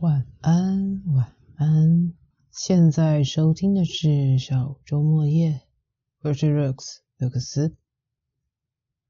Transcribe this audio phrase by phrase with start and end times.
[0.00, 2.12] 晚安，晚安。
[2.50, 5.62] 现在收听的是小周末夜，
[6.20, 7.76] 我是 Rex 刘克斯。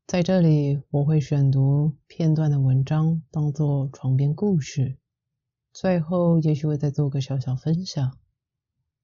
[0.06, 4.98] 在这里，我会选读片段的文章，当做床边故事。
[5.72, 8.18] 最后，也许会再做个小小分享。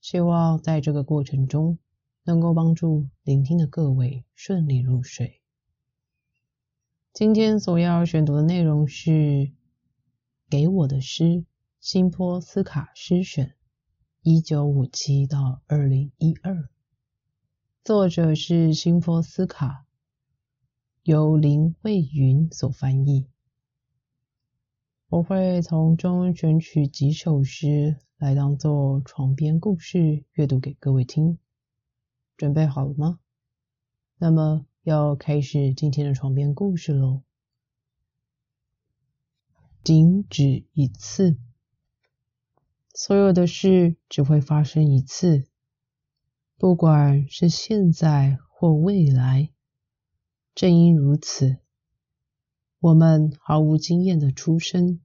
[0.01, 1.79] 希望在这个过程中，
[2.25, 5.41] 能够帮助聆听的各位顺利入睡。
[7.13, 9.11] 今天所要选读的内容是
[10.49, 11.25] 《给我的诗》。
[11.81, 13.55] 辛波斯卡诗选，
[14.21, 16.69] 一九五七到二零一二，
[17.83, 19.87] 作者是辛波斯卡，
[21.05, 23.27] 由林蔚云所翻译。
[25.09, 31.39] 我会从中选取几首诗来当做床边故事阅读给各位听。
[32.37, 33.21] 准备好了吗？
[34.19, 37.23] 那么要开始今天的床边故事喽。
[39.83, 41.39] 仅止一次。
[42.93, 45.47] 所有的事只会发生一次，
[46.57, 49.51] 不管是现在或未来。
[50.55, 51.59] 正因如此，
[52.81, 55.01] 我们毫无经验的出生，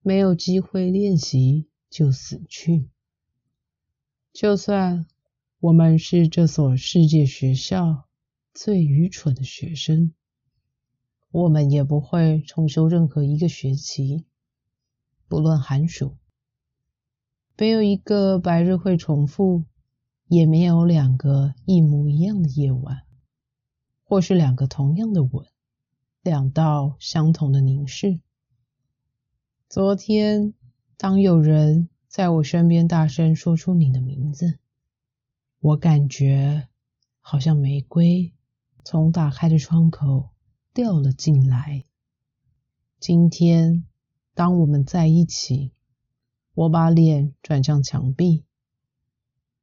[0.00, 2.88] 没有机会练习就死去。
[4.32, 5.06] 就算
[5.58, 8.08] 我们是这所世界学校
[8.54, 10.14] 最愚蠢的学生，
[11.32, 14.24] 我们也不会重修任何一个学期，
[15.26, 16.16] 不论寒暑。
[17.56, 19.62] 没有一个白日会重复，
[20.26, 23.02] 也没有两个一模一样的夜晚，
[24.02, 25.46] 或是两个同样的吻，
[26.20, 28.18] 两道相同的凝视。
[29.68, 30.52] 昨天，
[30.96, 34.58] 当有人在我身边大声说出你的名字，
[35.60, 36.66] 我感觉
[37.20, 38.32] 好像玫瑰
[38.82, 40.30] 从打开的窗口
[40.72, 41.84] 掉了进来。
[42.98, 43.84] 今天，
[44.34, 45.73] 当我们在一起。
[46.54, 48.44] 我把脸转向墙壁。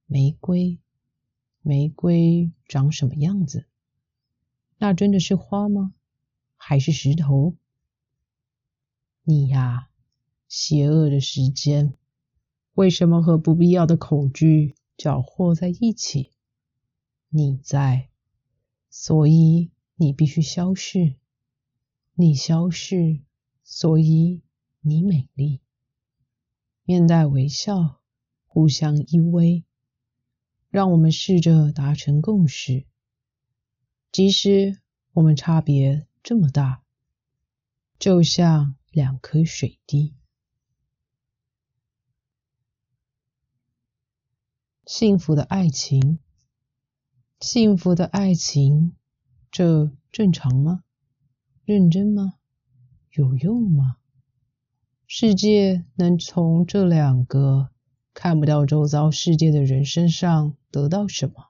[0.05, 0.77] 玫瑰，
[1.61, 3.65] 玫瑰长什么样子？
[4.77, 5.93] 那真的是花吗？
[6.57, 7.55] 还是石头？
[9.23, 9.89] 你呀，
[10.49, 11.93] 邪恶的时间，
[12.73, 16.31] 为什么和不必要的恐惧搅和在一起？
[17.29, 18.09] 你在，
[18.89, 21.15] 所以你必须消逝。
[22.15, 23.21] 你消逝，
[23.63, 24.41] 所以
[24.81, 25.61] 你美丽。
[26.91, 28.01] 面带微笑，
[28.47, 29.63] 互相依偎，
[30.69, 32.85] 让我们试着达成共识。
[34.11, 34.81] 即使
[35.13, 36.83] 我们差别这么大，
[37.97, 40.13] 就像两颗水滴。
[44.85, 46.19] 幸福的爱情，
[47.39, 48.97] 幸福的爱情，
[49.49, 50.83] 这正常吗？
[51.63, 52.33] 认真吗？
[53.11, 53.95] 有用吗？
[55.13, 57.69] 世界能从这两个
[58.13, 61.49] 看不到周遭世界的人身上得到什么？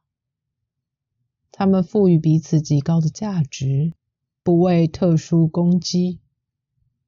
[1.52, 3.94] 他们赋予彼此极高的价值，
[4.42, 6.20] 不为特殊攻击。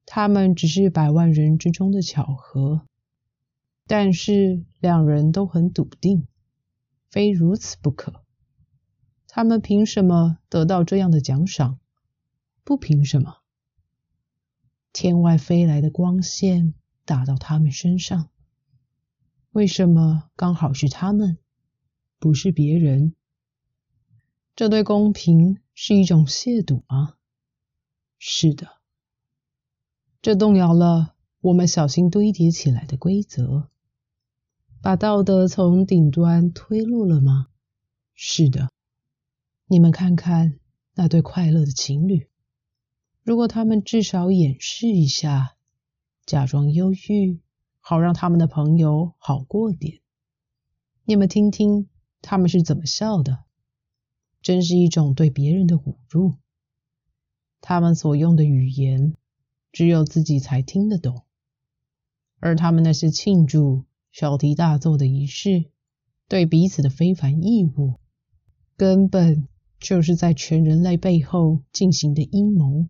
[0.06, 2.82] 他们只是百万人之中的巧合，
[3.88, 6.28] 但是两人都很笃定，
[7.10, 8.22] 非如此不可。
[9.26, 11.80] 他们凭什么得到这样的奖赏？
[12.62, 13.38] 不凭什么。
[14.94, 16.72] 天外飞来的光线
[17.04, 18.30] 打到他们身上，
[19.50, 21.36] 为什么刚好是他们，
[22.20, 23.16] 不是别人？
[24.54, 27.16] 这对公平是一种亵渎吗？
[28.18, 28.68] 是的，
[30.22, 33.68] 这动摇了我们小心堆叠起来的规则，
[34.80, 37.48] 把道德从顶端推落了吗？
[38.14, 38.70] 是的，
[39.66, 40.60] 你们看看
[40.94, 42.28] 那对快乐的情侣。
[43.24, 45.56] 如果他们至少掩饰一下，
[46.26, 47.40] 假装忧郁，
[47.80, 50.00] 好让他们的朋友好过点。
[51.06, 51.88] 你们听听
[52.20, 53.44] 他们是怎么笑的，
[54.42, 56.34] 真是一种对别人的侮辱。
[57.62, 59.14] 他们所用的语言，
[59.72, 61.22] 只有自己才听得懂，
[62.40, 65.64] 而他们那些庆祝、小题大做的仪式，
[66.28, 67.94] 对彼此的非凡义务，
[68.76, 69.48] 根本
[69.80, 72.86] 就是在全人类背后进行的阴谋。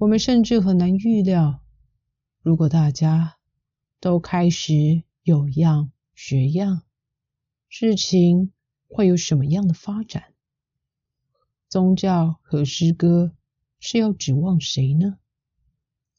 [0.00, 1.62] 我们甚至很难预料，
[2.40, 3.36] 如果大家
[4.00, 6.84] 都开始有样学样，
[7.68, 8.50] 事情
[8.88, 10.32] 会有什么样的发展？
[11.68, 13.36] 宗教和诗歌
[13.78, 15.18] 是要指望谁呢？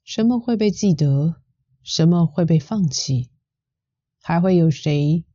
[0.04, 1.42] 什么会被记得？
[1.82, 3.32] 什么会被放弃？
[4.20, 5.26] 还会有谁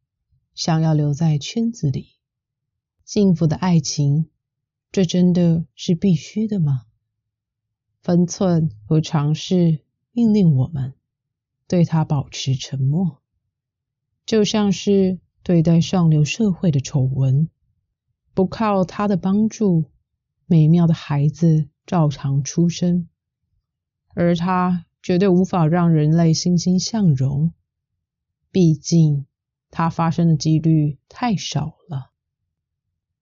[0.55, 2.11] 想要留在圈子里？
[3.05, 4.31] 幸福的爱情，
[4.93, 6.87] 这真的是必须的吗？
[8.06, 9.81] 分寸和尝试
[10.12, 10.94] 命令我们，
[11.67, 13.20] 对他保持沉默，
[14.25, 17.49] 就像是对待上流社会的丑闻。
[18.32, 19.87] 不靠他的帮助，
[20.47, 23.08] 美妙的孩子照常出生，
[24.14, 27.52] 而他绝对无法让人类欣欣向荣。
[28.52, 29.26] 毕竟，
[29.73, 32.12] 它发生的几率太少了。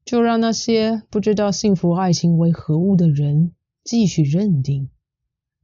[0.05, 3.55] 就让那些不知道幸福爱情为何物的人
[3.85, 4.89] 继续认定，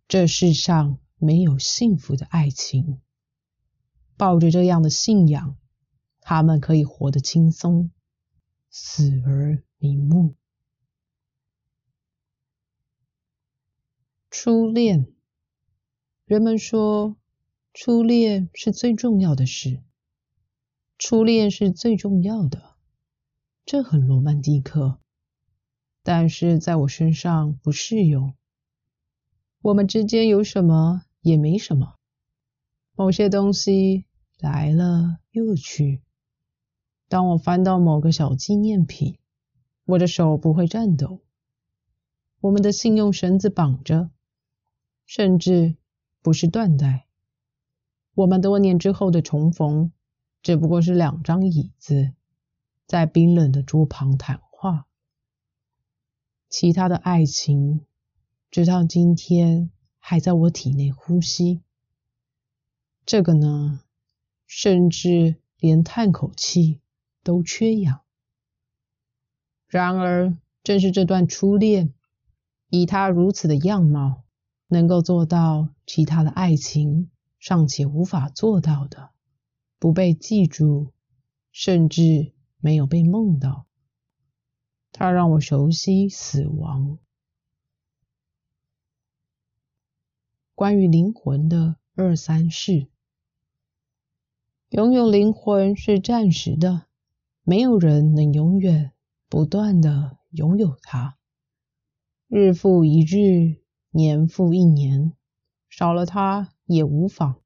[0.06, 3.00] 这世上没有幸福的爱情。
[4.18, 5.56] 抱着这样的信仰，
[6.20, 7.90] 他们可以活得轻松，
[8.68, 10.34] 死而瞑目。
[14.30, 15.10] 初恋，
[16.26, 17.16] 人们说，
[17.72, 19.82] 初恋是最重要的事。
[20.98, 22.76] 初恋是最重要的。
[23.64, 25.00] 这很罗曼蒂克，
[26.02, 28.34] 但是在我身上不适用。
[29.62, 31.96] 我们之间有什么也没什么，
[32.94, 34.06] 某些东西
[34.38, 36.02] 来了又去。
[37.08, 39.18] 当我翻到某个小纪念品，
[39.84, 41.20] 我的手不会颤抖。
[42.40, 44.10] 我们的信用绳子绑着，
[45.04, 45.76] 甚至
[46.22, 47.06] 不是缎带。
[48.14, 49.92] 我们多年之后的重逢，
[50.42, 52.12] 只不过是两张椅子。
[52.86, 54.40] 在冰冷的桌旁谈，
[56.50, 57.86] 其他的爱情
[58.50, 61.62] 直到今天还在我体内呼吸。
[63.06, 63.80] 这个呢，
[64.46, 66.80] 甚至连叹口气
[67.22, 68.02] 都缺氧。
[69.66, 71.94] 然而，正是这段初恋，
[72.68, 74.24] 以他如此的样貌，
[74.66, 79.10] 能够做到其他的爱情尚且无法做到的，
[79.78, 80.92] 不被记住，
[81.50, 82.34] 甚至。
[82.62, 83.64] 没有被梦到，
[84.92, 86.98] 它让我熟悉死亡。
[90.54, 92.88] 关于灵魂的二三事，
[94.68, 96.86] 拥有灵魂是暂时的，
[97.42, 98.92] 没有人能永远
[99.28, 101.16] 不断的拥有它。
[102.28, 105.14] 日复一日，年复一年，
[105.68, 107.40] 少了它也无妨。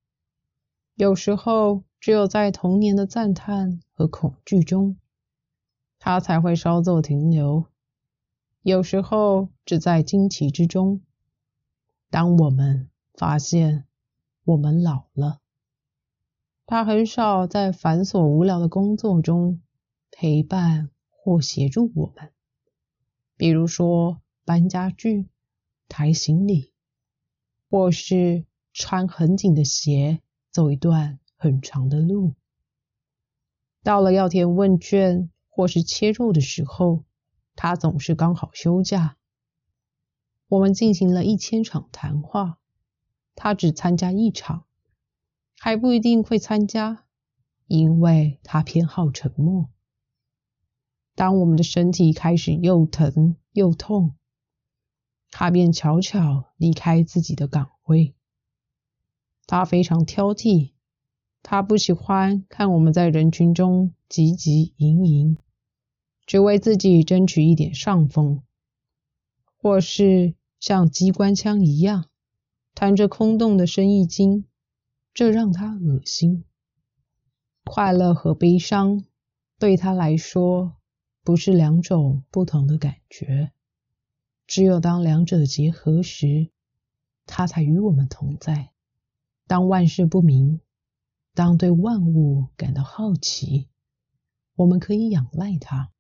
[0.94, 4.96] 有时候，只有在童年的赞叹和恐惧中。
[6.06, 7.65] 他才会稍作停留，
[8.61, 11.01] 有时候只在惊奇之中。
[12.11, 13.87] 当我们发现
[14.45, 15.41] 我们老了，
[16.67, 19.62] 他很少在繁琐无聊的工作中
[20.11, 22.31] 陪伴或协助我们，
[23.39, 25.31] 比如说搬家具、
[25.89, 26.75] 抬行李，
[27.71, 30.21] 或是穿很紧的鞋
[30.51, 32.35] 走一段很长的路。
[33.83, 35.31] 到了要填问卷。
[35.56, 37.05] 或是切肉的时候，
[37.55, 39.17] 他总是刚好休假。
[40.49, 42.59] 我们进行了一千场谈话，
[43.37, 44.65] 他只参加一场，
[45.56, 47.05] 还不一定会参加，
[47.69, 49.71] 因为他偏好沉默。
[51.15, 54.17] 当我们的身体开始又疼又痛，
[55.31, 58.17] 他便悄悄离开自己的岗位。
[59.47, 60.73] 他非常挑剔，
[61.45, 65.39] 他不喜欢看我们在人群中汲汲营营。
[66.26, 68.43] 只为自己争取一点上风，
[69.56, 72.06] 或是像机关枪一样
[72.75, 74.47] 弹着空洞的生意经，
[75.12, 76.44] 这让他恶心。
[77.65, 79.05] 快乐和悲伤
[79.58, 80.77] 对他来说
[81.22, 83.53] 不是两种不同的感觉，
[84.46, 86.51] 只有当两者结合时，
[87.25, 88.70] 他才与我们同在。
[89.46, 90.60] 当万事不明，
[91.34, 93.69] 当对万物感到好奇，
[94.56, 95.94] 我们可以仰赖他。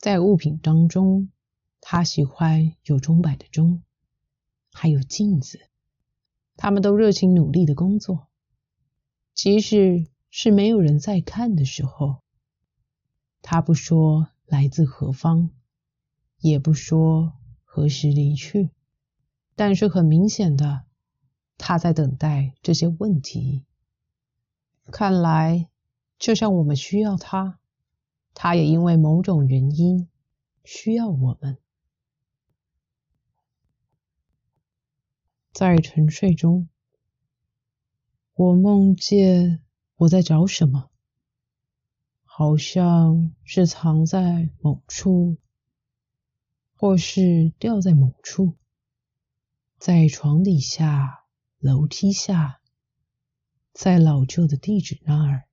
[0.00, 1.30] 在物品当中，
[1.78, 3.82] 他喜欢有钟摆的钟，
[4.72, 5.60] 还有镜子。
[6.56, 8.28] 他们都热情努力的工作，
[9.34, 12.22] 即使是没有人在看的时候。
[13.42, 15.50] 他不说来自何方，
[16.38, 18.70] 也不说何时离去，
[19.54, 20.84] 但是很明显的，
[21.58, 23.66] 他在等待这些问题。
[24.90, 25.68] 看来，
[26.18, 27.59] 就像我们需要他。
[28.34, 30.08] 他也因为某种原因
[30.64, 31.58] 需要我们。
[35.52, 36.68] 在沉睡中，
[38.34, 39.62] 我梦见
[39.96, 40.90] 我在找什么，
[42.24, 45.36] 好像是藏在某处，
[46.76, 48.56] 或是掉在某处，
[49.76, 51.24] 在床底下、
[51.58, 52.62] 楼梯下，
[53.74, 55.44] 在老旧的地址那儿。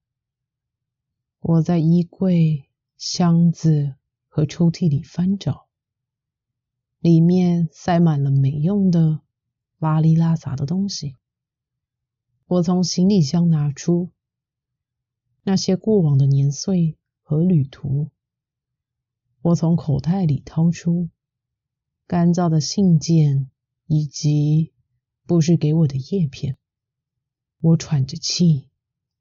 [1.40, 2.67] 我在衣柜。
[2.98, 3.96] 箱子
[4.28, 5.68] 和抽屉里翻找，
[7.00, 9.22] 里面塞满了没用的、
[9.78, 11.16] 拉里拉杂的东西。
[12.48, 14.12] 我从行李箱拿出
[15.44, 18.10] 那些过往的年岁和旅途。
[19.42, 21.10] 我从口袋里掏出
[22.08, 23.52] 干燥的信件
[23.86, 24.74] 以及
[25.26, 26.58] 布置给我的叶片。
[27.60, 28.70] 我喘着气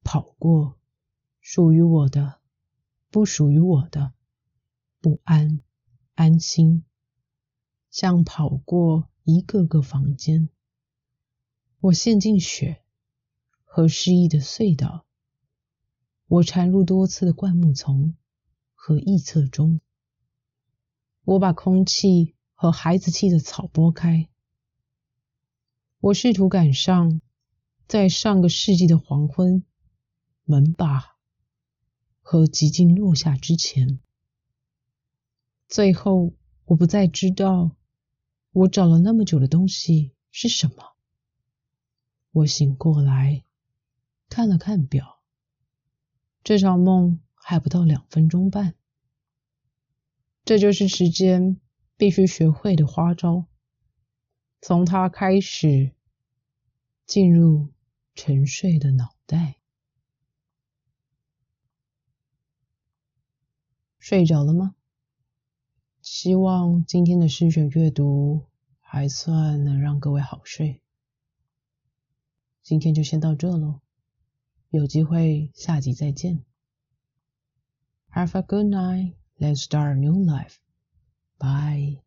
[0.02, 0.78] 跑过
[1.40, 2.36] 属于我的、
[3.16, 4.12] 不属于我的
[5.00, 5.62] 不安、
[6.16, 6.85] 安心，
[7.90, 10.50] 像跑过一个个房间。
[11.80, 12.82] 我陷进雪
[13.64, 15.06] 和失意的隧道。
[16.26, 18.14] 我缠入多次的灌木丛
[18.75, 19.80] 和臆测中。
[21.25, 24.28] 我把空气和孩子气的草拨开。
[26.00, 27.23] 我试图赶上
[27.88, 29.64] 在上个世纪的黄昏，
[30.44, 31.15] 门把
[32.28, 34.00] 和极尽落下之前。
[35.68, 36.33] 最后，
[36.64, 37.71] 我不再知道
[38.50, 40.97] 我找了那么久的东西是什么。
[42.33, 43.45] 我醒过来，
[44.28, 45.21] 看了看表，
[46.42, 48.75] 这场梦还不到两分钟半。
[50.45, 51.61] 这就是时间
[51.97, 53.47] 必须学会的花招，
[54.61, 55.92] 从它开始
[57.06, 57.68] 进入
[58.16, 59.61] 沉睡的脑袋。
[64.09, 64.77] 睡着了吗？
[66.01, 68.47] 希望今天的诗选阅读
[68.79, 70.81] 还算能让各位好睡。
[72.63, 73.81] 今天就先到这喽，
[74.71, 76.45] 有机会下集再见。
[78.13, 79.17] Have a good night.
[79.41, 80.59] Let's start a new life.
[81.37, 82.06] Bye.